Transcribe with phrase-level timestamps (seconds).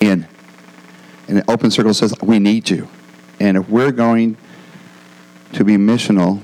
[0.00, 0.26] in.
[1.28, 2.88] And an open circle says, we need you.
[3.38, 4.36] And if we're going
[5.52, 6.42] to be missional,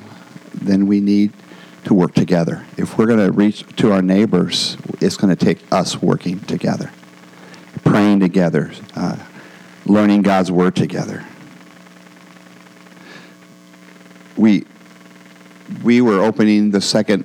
[0.55, 1.33] then we need
[1.85, 2.65] to work together.
[2.77, 6.91] If we're going to reach to our neighbors, it's going to take us working together,
[7.85, 9.17] praying together, uh,
[9.85, 11.25] learning God's word together.
[14.37, 14.67] We
[15.83, 17.25] we were opening the second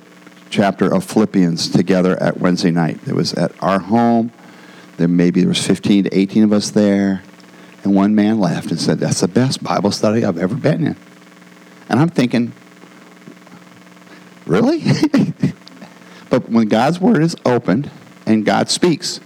[0.50, 2.98] chapter of Philippians together at Wednesday night.
[3.06, 4.32] It was at our home.
[4.96, 7.22] There maybe there was 15 to 18 of us there,
[7.82, 10.96] and one man laughed and said, "That's the best Bible study I've ever been in."
[11.88, 12.52] And I'm thinking,
[14.46, 14.82] really?
[16.30, 17.90] but when God's word is opened
[18.26, 19.20] and God speaks,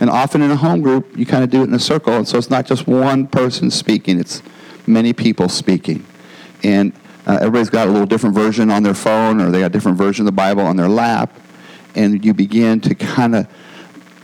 [0.00, 2.26] and often in a home group, you kind of do it in a circle, and
[2.26, 4.42] so it's not just one person speaking; it's
[4.86, 6.04] many people speaking,
[6.62, 6.92] and
[7.26, 9.98] uh, everybody's got a little different version on their phone, or they got a different
[9.98, 11.38] version of the Bible on their lap,
[11.94, 13.46] and you begin to kind of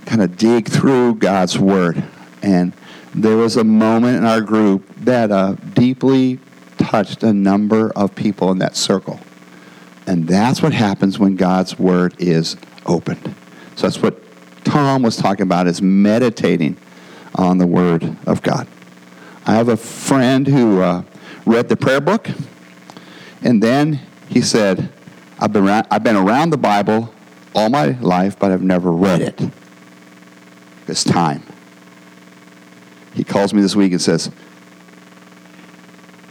[0.06, 2.02] kind of dig through God's Word.
[2.42, 2.72] And
[3.14, 6.38] there was a moment in our group that uh, deeply
[6.78, 9.20] touched a number of people in that circle.
[10.06, 13.34] And that's what happens when God's Word is opened.
[13.74, 14.16] So that's what
[14.64, 16.76] Tom was talking about is meditating
[17.34, 18.66] on the Word of God.
[19.44, 21.02] I have a friend who uh,
[21.44, 22.28] read the prayer book
[23.42, 24.88] and then he said,
[25.38, 27.12] I've been, around, I've been around the Bible
[27.54, 29.40] all my life, but I've never read it.
[30.88, 31.42] It's time.
[33.14, 34.30] He calls me this week and says,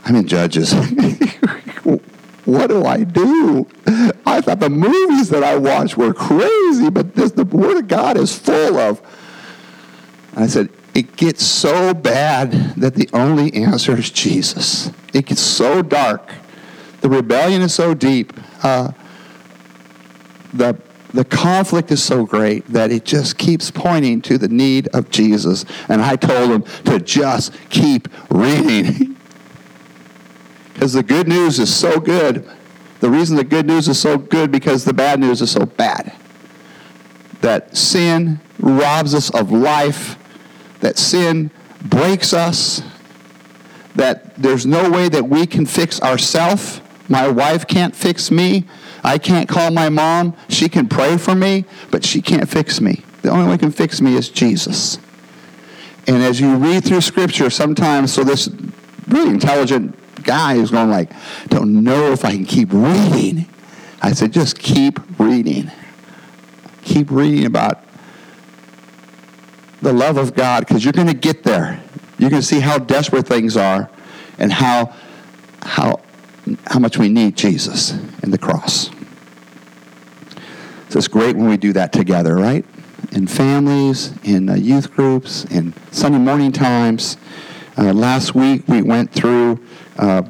[0.04, 0.72] I'm in Judges.
[2.44, 3.66] what do I do?
[4.24, 8.16] I thought the movies that I watched were crazy, but this, the Word of God
[8.16, 9.02] is full of.
[10.34, 14.90] And I said, it gets so bad that the only answer is Jesus.
[15.12, 16.32] It gets so dark
[17.06, 18.32] the rebellion is so deep.
[18.64, 18.90] Uh,
[20.52, 20.74] the
[21.12, 25.64] the conflict is so great that it just keeps pointing to the need of Jesus.
[25.88, 29.14] And I told him to just keep reading.
[30.74, 32.46] Because the good news is so good.
[33.00, 36.12] The reason the good news is so good because the bad news is so bad.
[37.40, 40.18] That sin robs us of life,
[40.80, 41.50] that sin
[41.80, 42.82] breaks us,
[43.94, 48.64] that there's no way that we can fix ourselves my wife can't fix me.
[49.04, 50.36] I can't call my mom.
[50.48, 53.02] She can pray for me, but she can't fix me.
[53.22, 54.98] The only one can fix me is Jesus.
[56.06, 58.48] And as you read through Scripture, sometimes, so this
[59.08, 61.10] really intelligent guy is going like,
[61.48, 63.48] don't know if I can keep reading.
[64.02, 65.70] I said, just keep reading.
[66.82, 67.82] Keep reading about
[69.82, 71.82] the love of God because you're going to get there.
[72.18, 73.90] You're going to see how desperate things are
[74.38, 74.94] and how,
[75.62, 76.00] how
[76.66, 77.92] how much we need Jesus
[78.22, 78.90] and the cross.
[80.88, 82.64] So it's great when we do that together, right?
[83.12, 87.16] In families, in uh, youth groups, in Sunday morning times.
[87.76, 89.64] Uh, last week we went through
[89.98, 90.22] uh,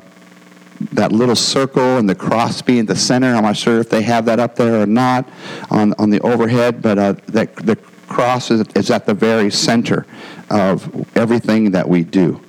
[0.93, 3.35] that little circle and the cross being the center.
[3.35, 5.29] I'm not sure if they have that up there or not
[5.71, 7.77] on, on the overhead, but uh, that the
[8.09, 10.07] cross is, is at the very center
[10.51, 12.41] of everything that we do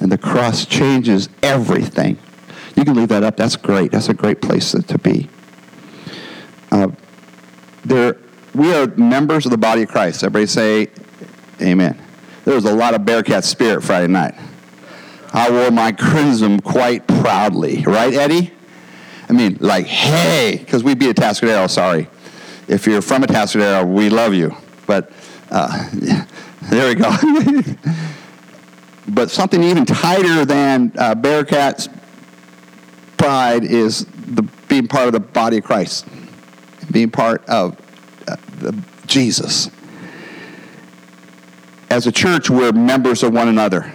[0.00, 2.18] and the cross changes everything.
[2.76, 3.36] You can leave that up.
[3.36, 3.92] That's great.
[3.92, 5.28] That's a great place to be.
[6.70, 6.88] Uh,
[7.84, 8.16] there,
[8.54, 10.22] we are members of the body of Christ.
[10.22, 10.88] Everybody say,
[11.60, 11.98] Amen.
[12.44, 14.34] There was a lot of Bearcat spirit Friday night.
[15.32, 18.52] I wore my crimson quite proudly, right, Eddie?
[19.28, 22.08] I mean, like, hey, because we beat a Atascadero, sorry.
[22.68, 24.54] If you're from a Atascadero, we love you.
[24.86, 25.10] But
[25.50, 25.88] uh,
[26.62, 27.10] there we go.
[29.08, 31.88] But something even tighter than uh, Bearcat's
[33.16, 36.06] pride is the, being part of the body of Christ,
[36.90, 37.76] being part of
[38.26, 39.70] uh, the, Jesus.
[41.88, 43.92] As a church, we're members of one another.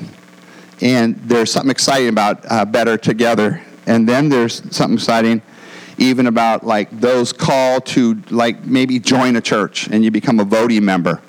[0.82, 3.62] And there's something exciting about uh, better together.
[3.86, 5.42] And then there's something exciting
[5.98, 10.44] even about like those called to like maybe join a church and you become a
[10.44, 11.22] voting member.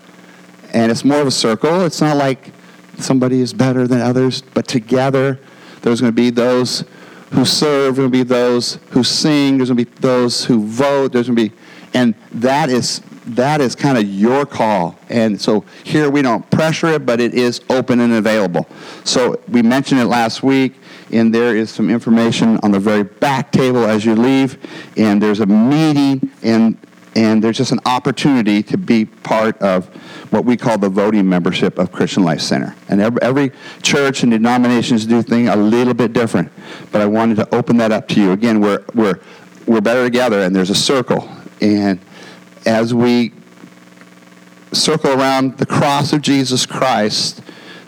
[0.73, 1.85] And it's more of a circle.
[1.85, 2.53] It's not like
[2.99, 5.39] somebody is better than others, but together
[5.83, 6.85] there's going to be those
[7.33, 10.67] who serve, there's going to be those who sing, there's going to be those who
[10.67, 11.57] vote, there's going to be,
[11.95, 14.99] and that is that is kind of your call.
[15.09, 18.67] And so here we don't pressure it, but it is open and available.
[19.05, 20.75] So we mentioned it last week,
[21.13, 24.59] and there is some information on the very back table as you leave,
[24.97, 26.77] and there's a meeting, and
[27.15, 29.87] and there's just an opportunity to be part of
[30.33, 32.75] what we call the voting membership of Christian Life Center.
[32.89, 36.51] And every, church and denominations do things a little bit different,
[36.91, 38.33] but I wanted to open that up to you.
[38.33, 39.21] Again, we're, we're,
[39.67, 41.29] we're better together, and there's a circle.
[41.61, 42.01] And
[42.65, 43.33] as we
[44.73, 47.43] circle around the cross of Jesus Christ,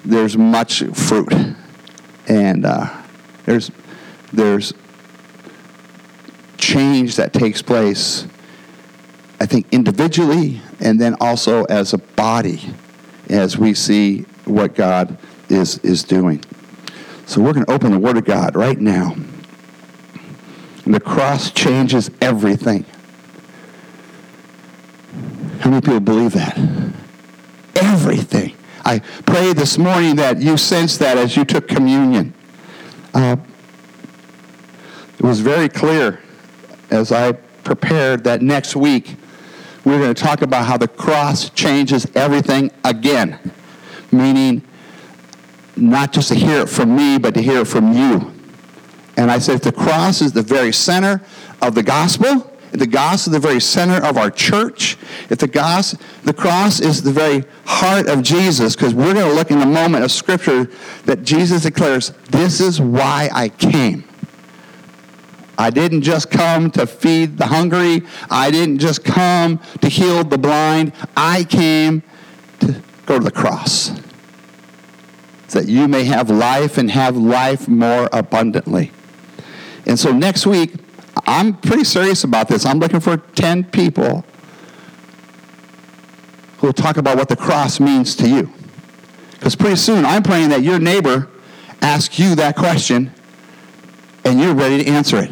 [0.04, 1.32] there's much fruit.
[2.28, 3.02] And uh,
[3.46, 3.70] there's,
[4.32, 4.74] there's
[6.58, 8.26] change that takes place,
[9.44, 12.62] I think, individually and then also as a body
[13.28, 15.18] as we see what God
[15.50, 16.42] is, is doing.
[17.26, 19.12] So we're going to open the Word of God right now.
[20.86, 22.86] And the cross changes everything.
[25.60, 26.56] How many people believe that?
[27.76, 28.56] Everything.
[28.82, 32.32] I pray this morning that you sense that as you took communion.
[33.12, 33.36] Uh,
[35.18, 36.22] it was very clear
[36.90, 39.16] as I prepared that next week
[39.84, 43.38] we're going to talk about how the cross changes everything again,
[44.10, 44.62] meaning
[45.76, 48.32] not just to hear it from me, but to hear it from you.
[49.16, 51.20] And I said, if the cross is the very center
[51.60, 54.96] of the gospel, if the gospel is the very center of our church,
[55.30, 59.34] if the, gospel, the cross is the very heart of Jesus, because we're going to
[59.34, 60.68] look in a moment of scripture
[61.04, 64.04] that Jesus declares, this is why I came.
[65.58, 68.02] I didn't just come to feed the hungry.
[68.30, 70.92] I didn't just come to heal the blind.
[71.16, 72.02] I came
[72.60, 73.92] to go to the cross
[75.54, 78.90] that you may have life and have life more abundantly.
[79.86, 80.74] And so next week,
[81.26, 82.66] I'm pretty serious about this.
[82.66, 84.24] I'm looking for 10 people
[86.58, 88.52] who will talk about what the cross means to you.
[89.32, 91.28] Because pretty soon, I'm praying that your neighbor
[91.80, 93.12] asks you that question
[94.24, 95.30] and you're ready to answer it.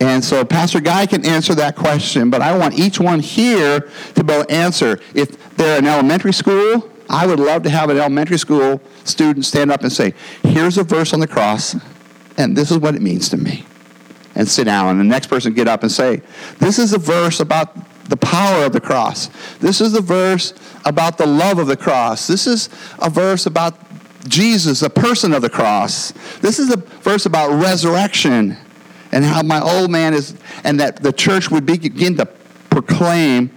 [0.00, 3.80] And so Pastor Guy can answer that question, but I want each one here
[4.14, 5.00] to be able to answer.
[5.14, 9.70] If they're an elementary school, I would love to have an elementary school student stand
[9.70, 11.76] up and say, Here's a verse on the cross,
[12.36, 13.64] and this is what it means to me.
[14.34, 16.20] And sit down, and the next person get up and say,
[16.58, 17.74] This is a verse about
[18.08, 19.28] the power of the cross.
[19.58, 20.52] This is the verse
[20.84, 22.26] about the love of the cross.
[22.26, 23.78] This is a verse about
[24.28, 26.12] Jesus, the person of the cross.
[26.40, 28.56] This is a verse about resurrection
[29.12, 32.26] and how my old man is, and that the church would begin to
[32.70, 33.50] proclaim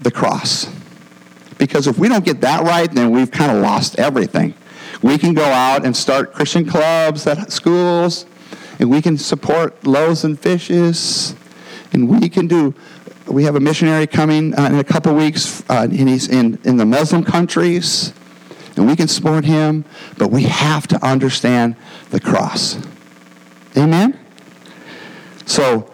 [0.00, 0.68] the cross.
[1.58, 4.54] Because if we don't get that right, then we've kind of lost everything.
[5.02, 8.26] We can go out and start Christian clubs at schools,
[8.78, 11.34] and we can support loaves and fishes,
[11.92, 12.74] and we can do.
[13.26, 16.76] We have a missionary coming uh, in a couple weeks, uh, and he's in, in
[16.76, 18.12] the Muslim countries,
[18.76, 19.84] and we can support him,
[20.18, 21.76] but we have to understand
[22.10, 22.78] the cross.
[23.76, 24.18] Amen?
[25.46, 25.90] So,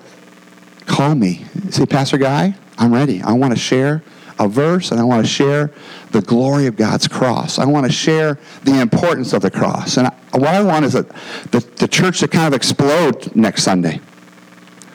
[0.86, 1.44] call me.
[1.70, 3.22] Say, Pastor Guy, I'm ready.
[3.22, 4.02] I want to share
[4.38, 5.72] a verse and I want to share
[6.12, 7.58] the glory of God's cross.
[7.58, 9.96] I want to share the importance of the cross.
[9.96, 11.08] And I, what I want is that
[11.50, 14.00] the, the church to kind of explode next Sunday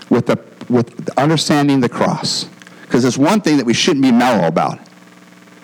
[0.09, 0.39] with, the,
[0.69, 2.45] with understanding the cross.
[2.83, 4.79] Because it's one thing that we shouldn't be mellow about.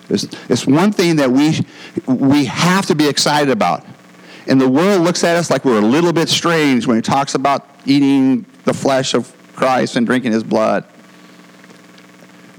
[0.08, 1.60] It's, it's one thing that we,
[2.06, 3.86] we have to be excited about.
[4.46, 7.34] And the world looks at us like we're a little bit strange when it talks
[7.34, 10.84] about eating the flesh of Christ and drinking his blood.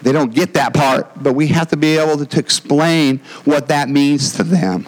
[0.01, 3.67] They don't get that part, but we have to be able to, to explain what
[3.67, 4.87] that means to them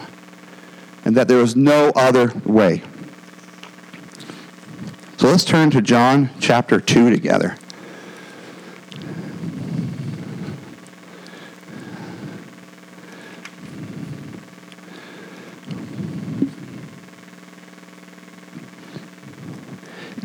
[1.04, 2.82] and that there is no other way.
[5.16, 7.56] So let's turn to John chapter 2 together.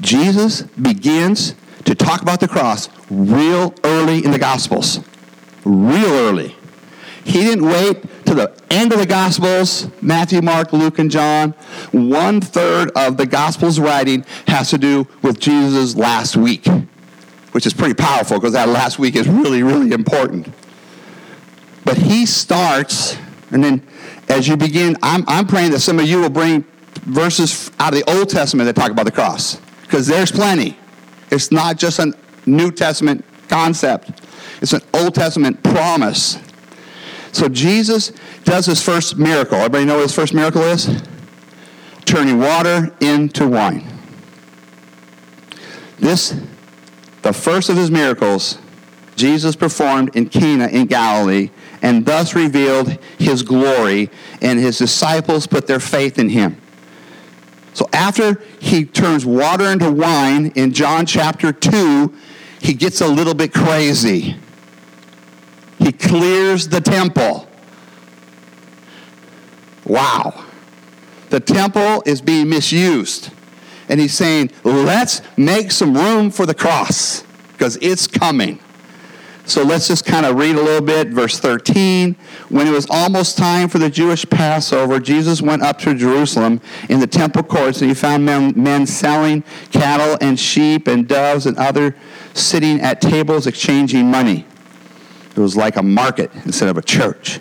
[0.10, 1.54] Jesus begins
[1.86, 5.02] to talk about the cross real early in the Gospels.
[5.64, 6.56] Real early.
[7.26, 11.52] He didn't wait to the end of the Gospels, Matthew, Mark, Luke, and John.
[11.92, 16.66] One third of the Gospels writing has to do with Jesus' last week,
[17.52, 20.52] which is pretty powerful because that last week is really, really important.
[21.86, 23.16] But he starts,
[23.52, 23.88] and then
[24.28, 26.66] as you begin, I'm, I'm praying that some of you will bring
[27.04, 30.78] verses out of the Old Testament that talk about the cross because there's plenty.
[31.32, 32.14] It's not just a
[32.46, 34.12] New Testament concept,
[34.62, 36.38] it's an Old Testament promise.
[37.32, 38.12] So Jesus
[38.44, 39.58] does his first miracle.
[39.58, 41.02] Everybody know what his first miracle is?
[42.06, 43.88] Turning water into wine.
[45.98, 46.40] This,
[47.24, 48.60] the first of his miracles,
[49.16, 51.50] Jesus performed in Cana in Galilee
[51.82, 54.10] and thus revealed his glory,
[54.42, 56.60] and his disciples put their faith in him.
[57.80, 62.14] So after he turns water into wine in John chapter 2,
[62.60, 64.36] he gets a little bit crazy.
[65.78, 67.48] He clears the temple.
[69.86, 70.44] Wow.
[71.30, 73.32] The temple is being misused.
[73.88, 78.60] And he's saying, let's make some room for the cross because it's coming.
[79.50, 81.08] So let's just kind of read a little bit.
[81.08, 82.16] Verse 13.
[82.50, 87.00] When it was almost time for the Jewish Passover, Jesus went up to Jerusalem in
[87.00, 91.58] the temple courts, and he found men, men selling cattle and sheep and doves and
[91.58, 91.96] other
[92.36, 94.46] sitting at tables exchanging money.
[95.36, 97.40] It was like a market instead of a church.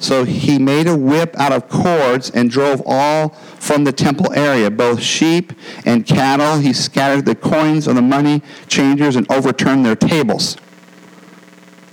[0.00, 3.28] So he made a whip out of cords and drove all
[3.60, 5.52] from the temple area, both sheep
[5.84, 6.58] and cattle.
[6.58, 10.56] He scattered the coins of the money changers and overturned their tables.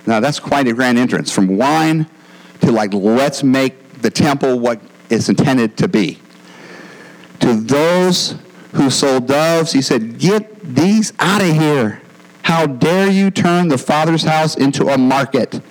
[0.05, 2.07] Now that's quite a grand entrance from wine
[2.61, 6.19] to like, let's make the temple what it's intended to be.
[7.39, 8.35] To those
[8.73, 12.01] who sold doves, he said, Get these out of here.
[12.43, 15.61] How dare you turn the Father's house into a market?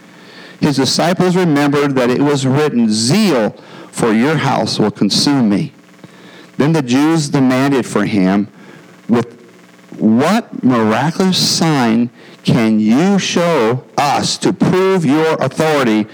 [0.63, 3.51] his disciples remembered that it was written, Zeal
[3.91, 5.73] for your house will consume me.
[6.57, 8.47] Then the Jews demanded for him,
[9.09, 9.41] With
[9.99, 12.11] what miraculous sign
[12.45, 16.07] can you show us to prove your authority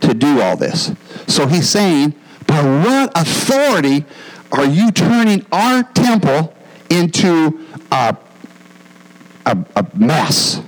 [0.00, 0.92] to do all this?
[1.26, 2.14] So he's saying,
[2.46, 4.04] By what authority
[4.52, 6.54] are you turning our temple
[6.90, 8.16] into a,
[9.46, 10.62] a, a mess?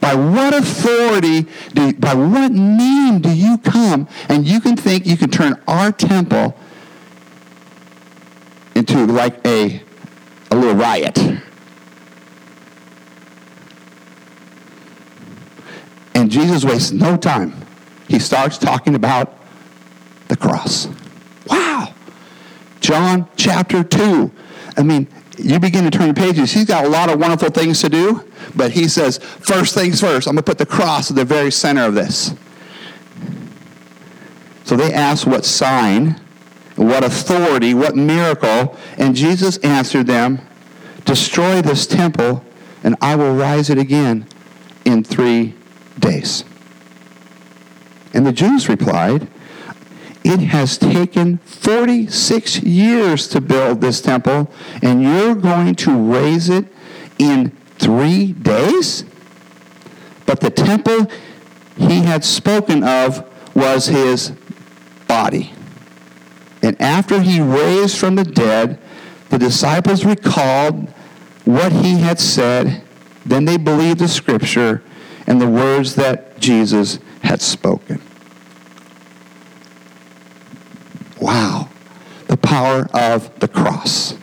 [0.00, 5.16] By what authority, do, by what name do you come and you can think you
[5.16, 6.56] can turn our temple
[8.74, 9.82] into like a,
[10.50, 11.18] a little riot?
[16.20, 17.54] And Jesus wastes no time.
[18.06, 19.32] He starts talking about
[20.28, 20.86] the cross.
[21.46, 21.94] Wow.
[22.82, 24.30] John chapter 2.
[24.76, 25.08] I mean,
[25.38, 26.52] you begin to turn pages.
[26.52, 30.28] He's got a lot of wonderful things to do, but he says, first things first,
[30.28, 32.34] I'm going to put the cross at the very center of this.
[34.64, 36.20] So they asked what sign,
[36.76, 40.40] what authority, what miracle, and Jesus answered them,
[41.06, 42.44] Destroy this temple,
[42.84, 44.26] and I will rise it again
[44.84, 45.54] in three
[46.00, 46.44] days.
[48.12, 49.28] And the Jews replied,
[50.22, 54.50] it has taken 46 years to build this temple,
[54.82, 56.66] and you're going to raise it
[57.18, 59.04] in three days?
[60.26, 61.10] But the temple
[61.76, 64.32] he had spoken of was his
[65.08, 65.52] body.
[66.62, 68.78] And after he raised from the dead,
[69.30, 70.88] the disciples recalled
[71.44, 72.82] what he had said.
[73.24, 74.82] Then they believed the scripture
[75.30, 78.02] and the words that Jesus had spoken.
[81.20, 81.68] Wow.
[82.26, 84.18] The power of the cross.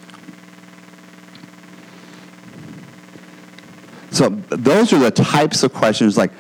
[4.12, 6.32] So those are the types of questions like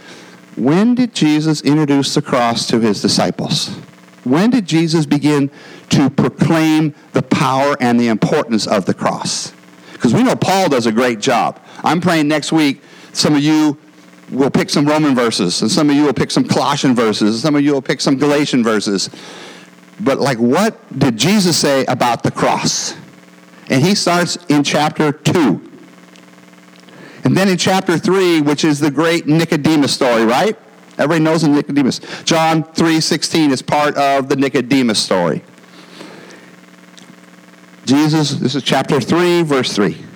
[0.58, 3.70] when did Jesus introduce the cross to his disciples?
[4.26, 5.50] When did Jesus begin
[5.92, 9.54] to proclaim the power and the importance of the cross?
[9.94, 11.64] Because we know Paul does a great job.
[11.86, 12.82] I'm praying next week,
[13.14, 13.78] some of you
[14.30, 17.42] will pick some Roman verses, and some of you will pick some Colossian verses, and
[17.42, 19.10] some of you will pick some Galatian verses
[20.00, 22.96] but like what did Jesus say about the cross?
[23.70, 25.72] And he starts in chapter 2.
[27.24, 30.58] And then in chapter 3, which is the great Nicodemus story, right?
[30.98, 32.00] Everybody knows the Nicodemus.
[32.24, 35.44] John 3:16 is part of the Nicodemus story.
[37.86, 40.07] Jesus, this is chapter 3, verse 3.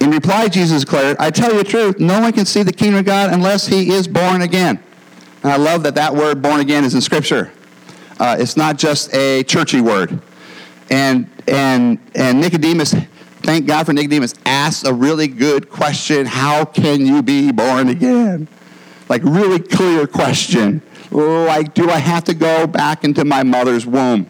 [0.00, 3.00] In reply, Jesus declared, I tell you the truth, no one can see the kingdom
[3.00, 4.82] of God unless he is born again.
[5.42, 7.52] And I love that that word born again is in Scripture.
[8.18, 10.20] Uh, it's not just a churchy word.
[10.90, 12.94] And, and, and Nicodemus,
[13.42, 18.48] thank God for Nicodemus, asked a really good question How can you be born again?
[19.08, 20.82] Like, really clear question.
[21.10, 24.28] Like, do I have to go back into my mother's womb?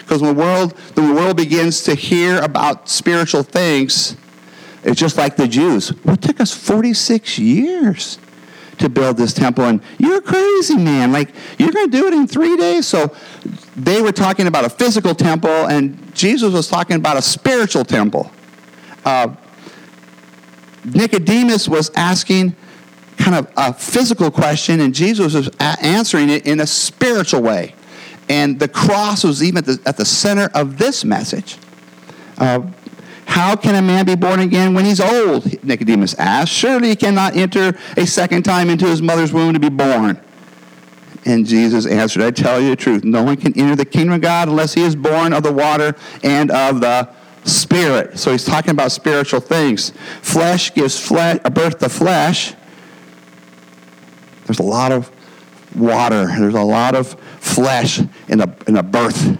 [0.00, 4.16] Because when the world, the world begins to hear about spiritual things,
[4.84, 5.92] it's just like the Jews.
[6.04, 8.18] It took us 46 years
[8.78, 9.64] to build this temple.
[9.64, 11.12] And you're crazy, man.
[11.12, 12.86] Like, you're going to do it in three days?
[12.86, 13.14] So
[13.76, 18.30] they were talking about a physical temple, and Jesus was talking about a spiritual temple.
[19.04, 19.34] Uh,
[20.84, 22.56] Nicodemus was asking
[23.16, 27.74] kind of a physical question, and Jesus was answering it in a spiritual way.
[28.28, 31.56] And the cross was even at the, at the center of this message.
[32.38, 32.62] Uh,
[33.32, 35.64] how can a man be born again when he's old?
[35.64, 36.52] Nicodemus asked.
[36.52, 40.20] Surely he cannot enter a second time into his mother's womb to be born.
[41.24, 43.04] And Jesus answered, I tell you the truth.
[43.04, 45.96] No one can enter the kingdom of God unless he is born of the water
[46.22, 47.08] and of the
[47.44, 48.18] Spirit.
[48.18, 49.94] So he's talking about spiritual things.
[50.20, 52.52] Flesh gives flesh, birth to flesh.
[54.44, 55.10] There's a lot of
[55.74, 56.26] water.
[56.26, 57.98] There's a lot of flesh
[58.28, 59.38] in a, in a birth.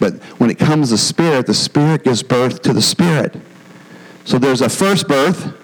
[0.00, 3.36] But when it comes to spirit, the spirit gives birth to the spirit.
[4.24, 5.54] So there's a first birth,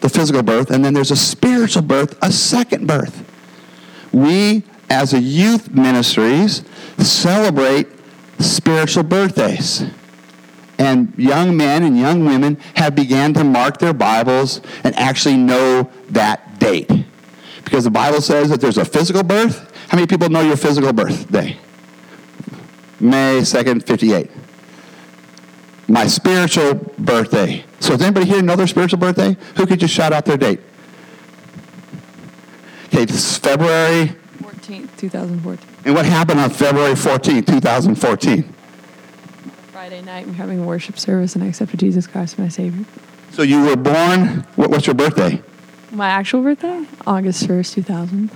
[0.00, 3.24] the physical birth, and then there's a spiritual birth, a second birth.
[4.12, 6.62] We, as a youth ministries,
[6.98, 7.88] celebrate
[8.38, 9.84] spiritual birthdays.
[10.78, 15.90] And young men and young women have began to mark their Bibles and actually know
[16.10, 16.90] that date.
[17.64, 19.72] Because the Bible says that there's a physical birth.
[19.88, 21.58] How many people know your physical birthday?
[23.00, 24.30] May 2nd, 58.
[25.88, 27.64] My spiritual birthday.
[27.80, 29.36] So does anybody here know their spiritual birthday?
[29.56, 30.60] Who could just shout out their date?
[32.86, 34.16] Okay, this is February.
[34.42, 35.68] 14th, 2014.
[35.84, 38.54] And what happened on February 14th, 2014?
[39.72, 42.84] Friday night, we're having a worship service, and I accepted Jesus Christ as my Savior.
[43.30, 45.40] So you were born, what, what's your birthday?
[45.90, 46.84] My actual birthday?
[47.06, 48.30] August 1st, 2000.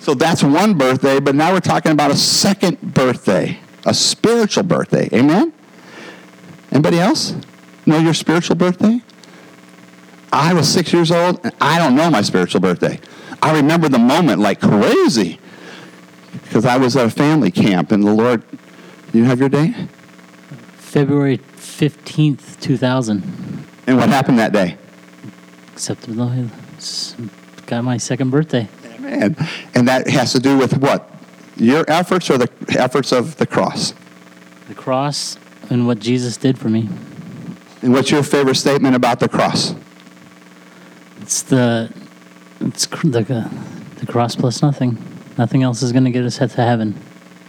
[0.00, 5.08] So that's one birthday, but now we're talking about a second birthday, a spiritual birthday.
[5.12, 5.52] Amen?
[6.70, 7.34] Anybody else
[7.86, 9.00] know your spiritual birthday?
[10.30, 13.00] I was six years old, and I don't know my spiritual birthday.
[13.42, 15.40] I remember the moment like crazy
[16.42, 18.42] because I was at a family camp, and the Lord,
[19.14, 19.74] you have your day?
[20.76, 23.66] February 15th, 2000.
[23.86, 24.76] And what happened that day?
[25.74, 25.80] The
[27.66, 28.68] got my second birthday.
[28.98, 29.36] And,
[29.74, 31.10] and that has to do with what?
[31.58, 33.92] Your efforts or the efforts of the cross?
[34.68, 35.36] The cross
[35.70, 36.88] and what Jesus did for me.
[37.82, 39.74] And what's your favorite statement about the cross?
[41.20, 41.92] It's the
[42.60, 44.98] it's the, uh, the cross plus nothing.
[45.36, 47.00] Nothing else is going to get us to heaven.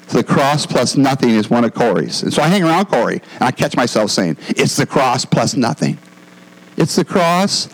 [0.09, 2.23] The cross plus nothing is one of Corey's.
[2.23, 5.55] And so I hang around Corey and I catch myself saying, it's the cross plus
[5.55, 5.99] nothing.
[6.77, 7.69] It's the cross,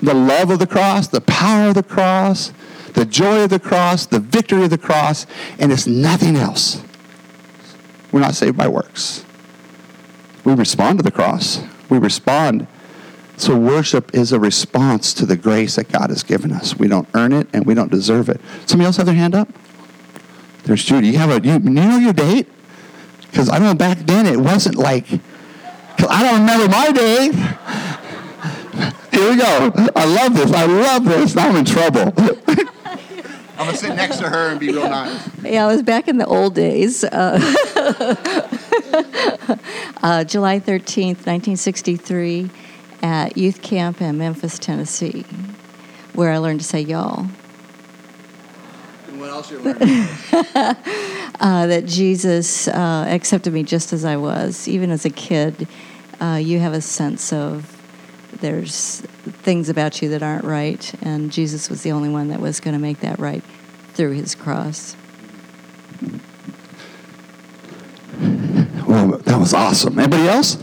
[0.00, 2.52] the love of the cross, the power of the cross,
[2.96, 5.26] the joy of the cross, the victory of the cross,
[5.58, 6.82] and it's nothing else.
[8.10, 9.22] We're not saved by works.
[10.44, 11.62] We respond to the cross.
[11.90, 12.66] We respond.
[13.36, 16.78] So worship is a response to the grace that God has given us.
[16.78, 18.40] We don't earn it and we don't deserve it.
[18.64, 19.48] Somebody else have their hand up?
[20.64, 21.08] There's Judy.
[21.08, 22.48] You have a you, you know your date?
[23.20, 25.06] Because I know back then it wasn't like
[25.98, 27.34] I don't remember my date.
[29.12, 29.72] Here we go.
[29.94, 30.50] I love this.
[30.50, 31.34] I love this.
[31.34, 32.14] Now I'm in trouble.
[33.58, 35.30] I'm gonna sit next to her and be real nice.
[35.42, 37.04] Yeah, I was back in the old days.
[37.04, 37.40] Uh,
[40.02, 42.50] uh, July 13th, 1963,
[43.02, 45.24] at youth camp in Memphis, Tennessee,
[46.12, 47.28] where I learned to say y'all.
[49.08, 49.80] And what else you learning?
[51.40, 54.68] uh, that Jesus uh, accepted me just as I was.
[54.68, 55.66] Even as a kid,
[56.20, 57.75] uh, you have a sense of
[58.40, 59.00] there's
[59.42, 62.74] things about you that aren't right, and Jesus was the only one that was going
[62.74, 63.42] to make that right
[63.94, 64.96] through his cross.
[68.86, 69.98] Well, that was awesome.
[69.98, 70.56] Anybody else?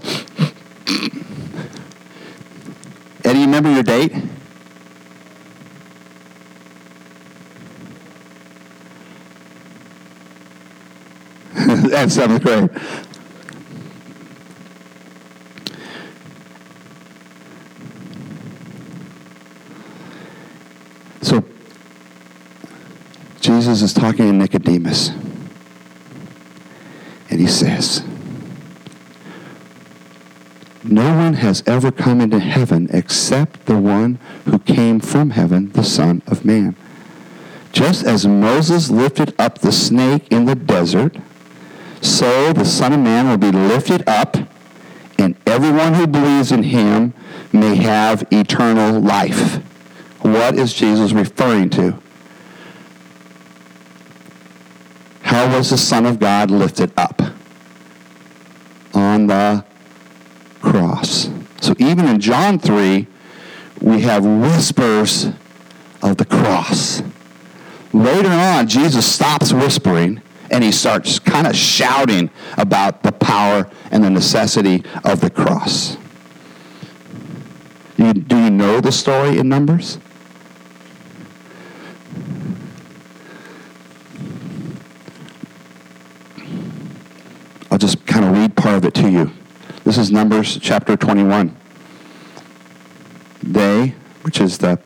[3.25, 4.13] Eddie, you remember your date?
[11.93, 12.69] At seventh grade.
[21.21, 21.43] So
[23.73, 25.09] Jesus is talking to Nicodemus.
[27.31, 28.03] And he says,
[30.83, 35.83] No one has ever come into heaven except the one who came from heaven, the
[35.83, 36.75] Son of Man.
[37.71, 41.17] Just as Moses lifted up the snake in the desert,
[41.99, 44.37] so the Son of Man will be lifted up,
[45.17, 47.15] and everyone who believes in him
[47.51, 49.55] may have eternal life.
[50.21, 52.02] What is Jesus referring to?
[55.23, 57.21] How was the Son of God lifted up?
[58.93, 59.65] On the
[60.61, 61.29] cross.
[61.61, 63.07] So even in John 3,
[63.81, 65.27] we have whispers
[66.01, 67.01] of the cross.
[67.91, 74.03] Later on, Jesus stops whispering and he starts kind of shouting about the power and
[74.03, 75.97] the necessity of the cross.
[77.97, 79.97] Do you know the story in Numbers?
[87.73, 89.31] I'll just kind of read part of it to you.
[89.83, 91.57] This is Numbers chapter 21.
[93.41, 94.79] They, which is the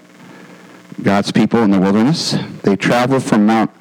[1.03, 3.71] God's people in the wilderness, they traveled from Mount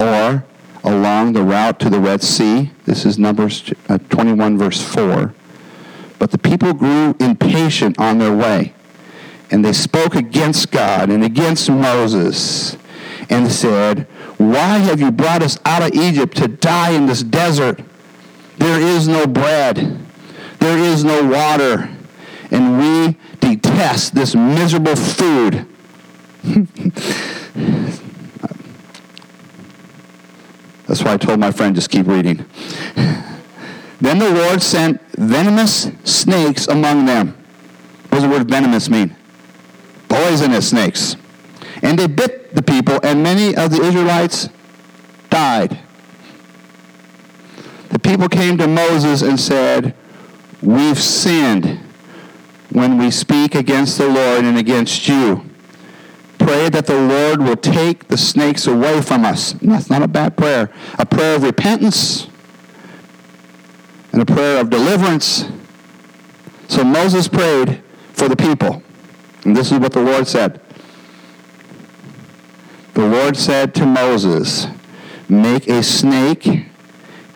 [0.00, 0.42] Hor
[0.82, 2.70] along the route to the Red Sea.
[2.86, 5.34] This is Numbers uh, 21, verse 4.
[6.18, 8.72] But the people grew impatient on their way,
[9.50, 12.78] and they spoke against God and against Moses,
[13.28, 14.08] and said,
[14.50, 17.80] Why have you brought us out of Egypt to die in this desert?
[18.58, 20.04] There is no bread,
[20.58, 21.88] there is no water,
[22.50, 25.66] and we detest this miserable food.
[30.86, 32.44] That's why I told my friend just keep reading.
[34.00, 37.28] then the Lord sent venomous snakes among them.
[38.08, 39.16] What does the word venomous mean?
[40.08, 41.16] Poisonous snakes.
[41.80, 44.48] And they bit the people, and many of the Israelites
[45.30, 45.78] died.
[47.90, 49.94] The people came to Moses and said,
[50.62, 51.80] We've sinned
[52.70, 55.44] when we speak against the Lord and against you.
[56.38, 59.52] Pray that the Lord will take the snakes away from us.
[59.52, 60.70] And that's not a bad prayer.
[60.98, 62.28] A prayer of repentance
[64.12, 65.44] and a prayer of deliverance.
[66.68, 68.82] So Moses prayed for the people.
[69.44, 70.61] And this is what the Lord said.
[72.94, 74.66] The Lord said to Moses,
[75.28, 76.66] Make a snake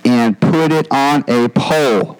[0.04, 2.18] and put it on a pole.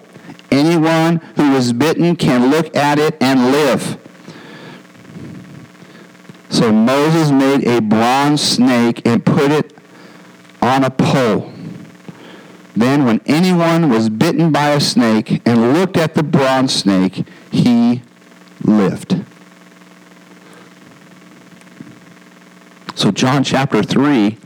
[0.49, 3.97] Anyone who is bitten can look at it and live.
[6.49, 9.77] So Moses made a bronze snake and put it
[10.61, 11.51] on a pole.
[12.75, 18.01] Then, when anyone was bitten by a snake and looked at the bronze snake, he
[18.63, 19.23] lived.
[22.97, 24.39] So, John chapter 3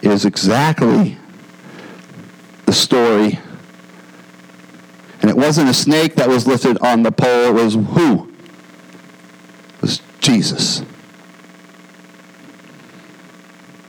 [0.00, 1.18] is exactly
[2.66, 3.40] the story.
[5.20, 8.32] And it wasn't a snake that was lifted on the pole, it was who?
[9.74, 10.82] It was Jesus.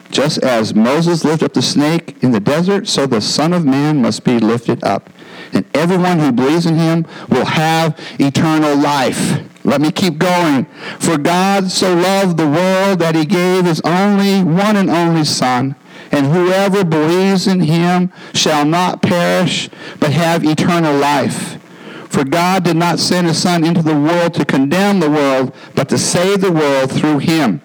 [0.09, 4.01] Just as Moses lifted up the snake in the desert, so the Son of Man
[4.01, 5.11] must be lifted up.
[5.53, 9.46] And everyone who believes in him will have eternal life.
[9.67, 10.65] Let me keep going.
[10.99, 15.75] For God so loved the world that he gave his only, one and only Son
[16.11, 21.61] and whoever believes in him shall not perish, but have eternal life.
[22.09, 25.89] For God did not send his Son into the world to condemn the world, but
[25.89, 27.61] to save the world through him.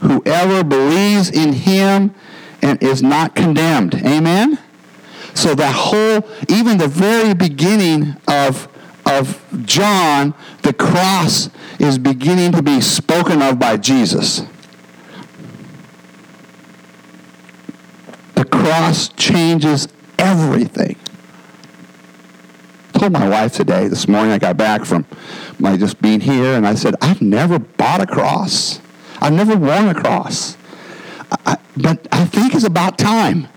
[0.00, 2.14] Whoever believes in him
[2.62, 3.94] and is not condemned.
[3.94, 4.58] Amen?
[5.34, 8.68] So that whole, even the very beginning of,
[9.10, 14.42] of John, the cross is beginning to be spoken of by Jesus.
[18.34, 20.96] The cross changes everything.
[22.94, 25.06] I told my wife today, this morning I got back from
[25.58, 28.80] my just being here, and I said, I've never bought a cross.
[29.20, 30.56] I've never worn a cross.
[31.46, 33.48] I, but I think it's about time.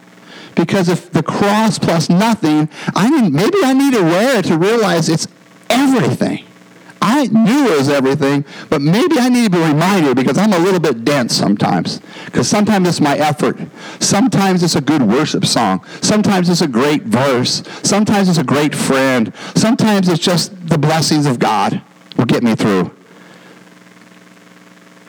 [0.56, 4.58] Because if the cross plus nothing, I need, maybe I need to wear it to
[4.58, 5.28] realize it's
[5.74, 6.46] everything.
[7.06, 10.58] I knew it was everything, but maybe I need to be reminded because I'm a
[10.58, 12.00] little bit dense sometimes.
[12.26, 13.58] Because sometimes it's my effort.
[14.00, 15.84] Sometimes it's a good worship song.
[16.02, 17.62] Sometimes it's a great verse.
[17.84, 19.34] Sometimes it's a great friend.
[19.54, 21.82] Sometimes it's just the blessings of God
[22.18, 22.90] will get me through.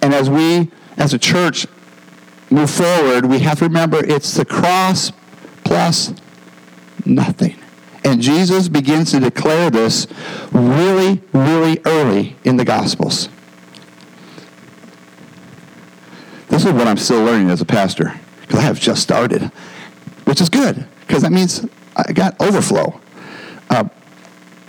[0.03, 1.64] And as we, as a church,
[2.50, 5.12] move forward, we have to remember it's the cross
[5.62, 6.12] plus
[7.07, 7.57] nothing.
[8.05, 10.07] And Jesus begins to declare this
[10.53, 13.31] really, really early in the Gospels.
[16.49, 19.51] This is what I'm still learning as a pastor, because I have just started,
[20.25, 23.01] which is good, because that means I got overflow.
[23.71, 23.88] Uh,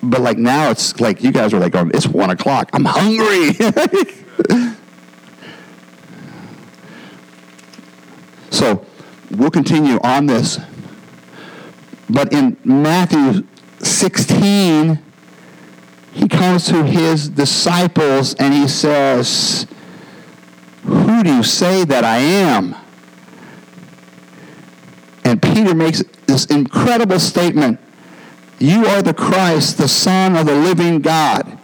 [0.01, 2.69] but like now, it's like you guys are like, going, it's one o'clock.
[2.73, 3.53] I'm hungry.
[8.49, 8.85] so
[9.31, 10.59] we'll continue on this
[12.09, 13.45] but in Matthew
[13.79, 14.99] 16,
[16.11, 19.67] he comes to his disciples and he says,
[20.83, 22.75] Who do you say that I am?
[25.23, 27.79] And Peter makes this incredible statement
[28.59, 31.59] You are the Christ, the Son of the living God.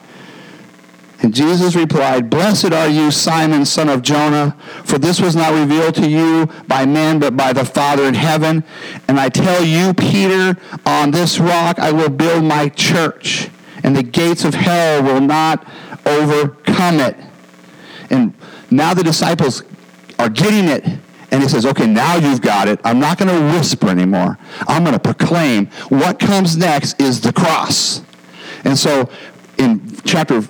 [1.22, 5.94] And Jesus replied, Blessed are you, Simon, son of Jonah, for this was not revealed
[5.96, 8.64] to you by men, but by the Father in heaven.
[9.08, 13.50] And I tell you, Peter, on this rock I will build my church,
[13.84, 15.66] and the gates of hell will not
[16.08, 17.16] overcome it.
[18.10, 18.34] And
[18.72, 19.64] now the disciples
[20.18, 20.84] are getting it.
[21.30, 22.80] And he says, okay, now you've got it.
[22.84, 24.38] I'm not going to whisper anymore.
[24.68, 28.02] I'm going to proclaim what comes next is the cross.
[28.66, 29.10] And so
[29.58, 30.44] in chapter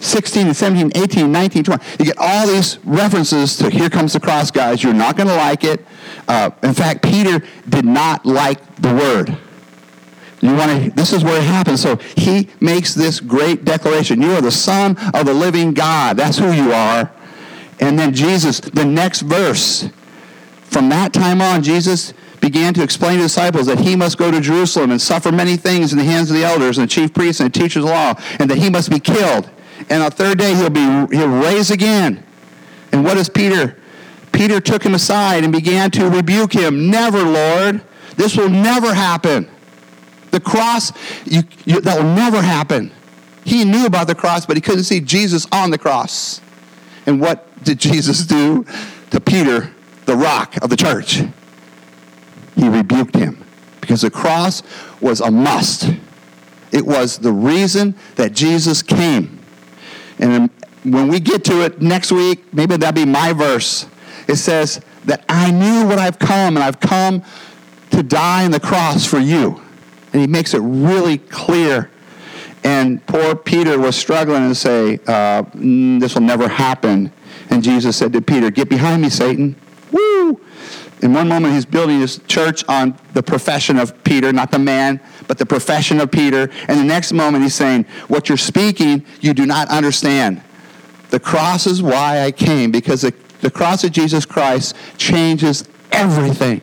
[0.00, 1.84] 16 and 17, 18, 19, 20.
[1.98, 4.82] You get all these references to here comes the cross, guys.
[4.82, 5.84] You're not going to like it.
[6.26, 9.36] Uh, in fact, Peter did not like the word.
[10.40, 11.82] You want to, this is where it happens.
[11.82, 14.22] So he makes this great declaration.
[14.22, 16.16] You are the son of the living God.
[16.16, 17.12] That's who you are.
[17.78, 19.88] And then Jesus, the next verse,
[20.62, 24.30] from that time on, Jesus began to explain to the disciples that he must go
[24.30, 27.12] to Jerusalem and suffer many things in the hands of the elders and the chief
[27.12, 29.50] priests and the teachers of law, and that he must be killed.
[29.88, 32.24] And on the third day he'll be he'll raise again.
[32.92, 33.76] And what does Peter?
[34.32, 36.90] Peter took him aside and began to rebuke him.
[36.90, 37.82] Never, Lord.
[38.16, 39.48] This will never happen.
[40.30, 40.92] The cross,
[41.24, 42.92] you, you, that will never happen.
[43.44, 46.40] He knew about the cross, but he couldn't see Jesus on the cross.
[47.06, 48.64] And what did Jesus do
[49.10, 49.72] to Peter,
[50.06, 51.22] the rock of the church?
[52.54, 53.44] He rebuked him
[53.80, 54.62] because the cross
[55.00, 55.90] was a must.
[56.72, 59.39] It was the reason that Jesus came.
[60.20, 60.50] And
[60.84, 63.86] when we get to it next week, maybe that'll be my verse.
[64.28, 67.22] It says that I knew what I've come, and I've come
[67.90, 69.60] to die on the cross for you.
[70.12, 71.90] And he makes it really clear.
[72.62, 77.12] And poor Peter was struggling to say, uh, mm, This will never happen.
[77.48, 79.56] And Jesus said to Peter, Get behind me, Satan.
[79.90, 80.40] Woo!
[81.02, 85.00] In one moment, he's building his church on the profession of Peter, not the man,
[85.28, 86.50] but the profession of Peter.
[86.68, 90.42] And the next moment, he's saying, What you're speaking, you do not understand.
[91.08, 96.60] The cross is why I came, because the, the cross of Jesus Christ changes everything.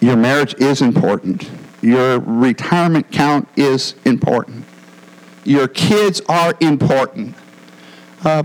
[0.00, 1.50] Your marriage is important.
[1.80, 4.66] Your retirement count is important.
[5.44, 7.34] Your kids are important.
[8.24, 8.42] Uh,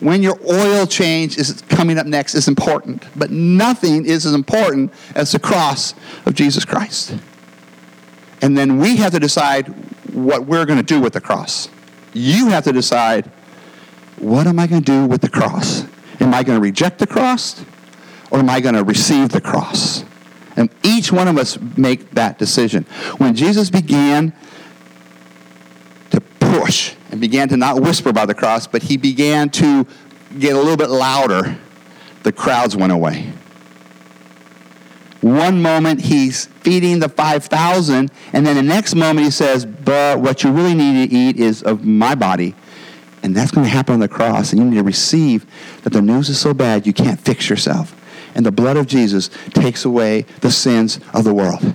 [0.00, 4.92] when your oil change is coming up next is important, but nothing is as important
[5.14, 5.94] as the cross
[6.26, 7.16] of Jesus Christ.
[8.42, 9.68] And then we have to decide
[10.12, 11.68] what we're going to do with the cross.
[12.12, 13.30] You have to decide
[14.18, 15.84] what am I going to do with the cross?
[16.20, 17.64] Am I going to reject the cross
[18.30, 20.04] or am I going to receive the cross?
[20.56, 22.84] And each one of us make that decision.
[23.18, 24.32] When Jesus began
[26.10, 29.86] to push and began to not whisper about the cross, but he began to
[30.36, 31.56] get a little bit louder,
[32.24, 33.32] the crowds went away.
[35.20, 40.42] One moment he's feeding the 5,000, and then the next moment he says, But what
[40.42, 42.56] you really need to eat is of my body.
[43.22, 45.46] And that's going to happen on the cross, and you need to receive
[45.84, 47.94] that the news is so bad you can't fix yourself.
[48.34, 51.74] And the blood of Jesus takes away the sins of the world.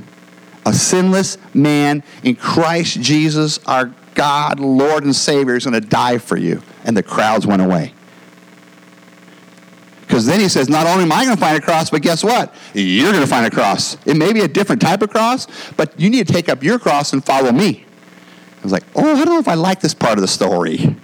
[0.65, 6.17] A sinless man in Christ Jesus, our God, Lord, and Savior, is going to die
[6.17, 6.61] for you.
[6.83, 7.93] And the crowds went away.
[10.01, 12.21] Because then he says, not only am I going to find a cross, but guess
[12.21, 12.53] what?
[12.73, 13.95] You're going to find a cross.
[14.05, 16.79] It may be a different type of cross, but you need to take up your
[16.79, 17.85] cross and follow me.
[18.57, 20.97] I was like, oh, I don't know if I like this part of the story.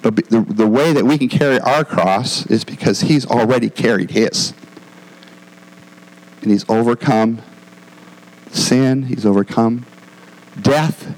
[0.00, 4.12] But the, the way that we can carry our cross is because he's already carried
[4.12, 4.54] his.
[6.40, 7.42] And he's overcome
[8.52, 9.84] sin, he's overcome
[10.60, 11.14] death,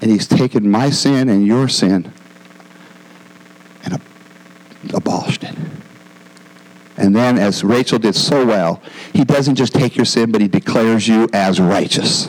[0.00, 2.12] and he's taken my sin and your sin
[3.84, 4.00] and
[4.94, 5.54] abolished it.
[6.96, 10.48] And then, as Rachel did so well, he doesn't just take your sin, but he
[10.48, 12.28] declares you as righteous.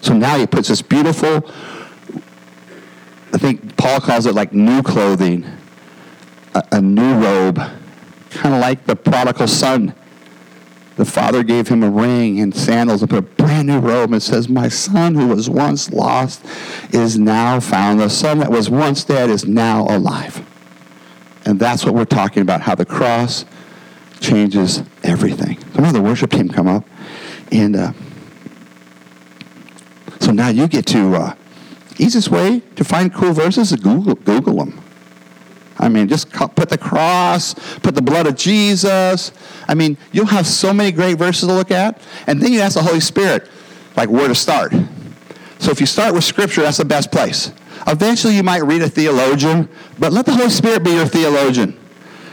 [0.00, 1.48] So now he puts this beautiful,
[3.32, 5.46] I think Paul calls it like new clothing,
[6.54, 7.58] a, a new robe,
[8.30, 9.94] kind of like the prodigal son.
[11.00, 14.22] The father gave him a ring and sandals and put a brand new robe and
[14.22, 16.44] says, My son who was once lost
[16.92, 18.00] is now found.
[18.00, 20.46] The son that was once dead is now alive.
[21.46, 23.46] And that's what we're talking about, how the cross
[24.20, 25.58] changes everything.
[25.74, 26.84] So have the worship team come up.
[27.50, 27.92] And uh,
[30.20, 31.34] so now you get to, uh,
[31.96, 34.82] easiest way to find cool verses is Google, Google them.
[35.90, 39.32] I mean, just put the cross, put the blood of Jesus.
[39.66, 42.00] I mean, you'll have so many great verses to look at.
[42.26, 43.48] And then you ask the Holy Spirit,
[43.96, 44.72] like, where to start.
[45.58, 47.52] So if you start with Scripture, that's the best place.
[47.86, 51.78] Eventually, you might read a theologian, but let the Holy Spirit be your theologian.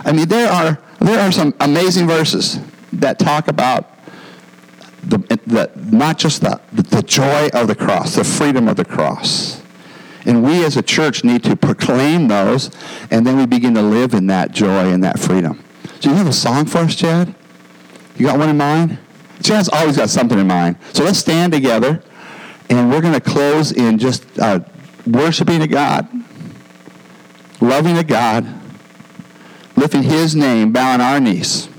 [0.05, 2.59] I mean, there are, there are some amazing verses
[2.93, 3.97] that talk about
[5.03, 5.17] the,
[5.47, 9.63] the, not just the, the joy of the cross, the freedom of the cross.
[10.27, 12.69] And we as a church need to proclaim those,
[13.09, 15.63] and then we begin to live in that joy and that freedom.
[16.01, 17.33] Do you have a song for us, Chad?
[18.17, 18.97] You got one in mind?
[19.41, 20.75] Chad's always got something in mind.
[20.91, 22.03] So let's stand together,
[22.69, 24.59] and we're going to close in just uh,
[25.05, 26.07] worshiping a God,
[27.61, 28.45] loving a God,
[29.77, 31.69] lifting His name, bowing our knees.